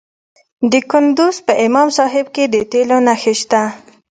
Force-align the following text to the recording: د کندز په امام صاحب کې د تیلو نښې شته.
د 0.71 0.73
کندز 0.91 1.35
په 1.47 1.53
امام 1.65 1.87
صاحب 1.97 2.25
کې 2.35 2.43
د 2.53 2.55
تیلو 2.71 2.97
نښې 3.07 3.33
شته. 3.41 3.61